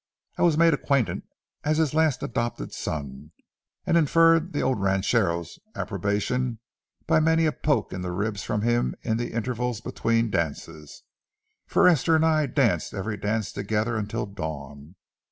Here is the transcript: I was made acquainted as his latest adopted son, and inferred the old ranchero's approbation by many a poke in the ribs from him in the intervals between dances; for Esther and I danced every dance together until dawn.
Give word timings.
I 0.35 0.41
was 0.41 0.57
made 0.57 0.73
acquainted 0.73 1.21
as 1.63 1.77
his 1.77 1.93
latest 1.93 2.23
adopted 2.23 2.73
son, 2.73 3.33
and 3.85 3.95
inferred 3.95 4.51
the 4.51 4.61
old 4.61 4.81
ranchero's 4.81 5.59
approbation 5.75 6.57
by 7.05 7.19
many 7.19 7.45
a 7.45 7.51
poke 7.51 7.93
in 7.93 8.01
the 8.01 8.11
ribs 8.11 8.41
from 8.41 8.63
him 8.63 8.95
in 9.03 9.17
the 9.17 9.31
intervals 9.31 9.79
between 9.79 10.31
dances; 10.31 11.03
for 11.67 11.87
Esther 11.87 12.15
and 12.15 12.25
I 12.25 12.47
danced 12.47 12.95
every 12.95 13.15
dance 13.17 13.51
together 13.51 13.95
until 13.95 14.25
dawn. 14.25 14.95